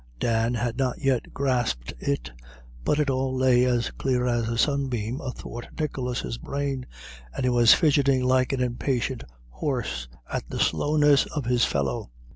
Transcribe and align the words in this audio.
Dan 0.19 0.55
had 0.55 0.79
not 0.79 0.97
yet 0.97 1.31
grasped 1.31 1.93
it, 1.99 2.31
but 2.83 2.99
it 2.99 3.11
all 3.11 3.35
lay 3.37 3.65
as 3.65 3.91
clear 3.91 4.25
as 4.25 4.49
a 4.49 4.57
sunbeam 4.57 5.21
athwart 5.21 5.67
Nicholas's 5.79 6.39
brain, 6.39 6.87
and 7.35 7.43
he 7.43 7.49
was 7.51 7.75
fidgeting 7.75 8.23
like 8.23 8.51
an 8.51 8.63
impatient 8.63 9.23
horse 9.49 10.07
at 10.27 10.49
the 10.49 10.57
slowness 10.59 11.27
of 11.27 11.45
his 11.45 11.65
fellow. 11.65 12.09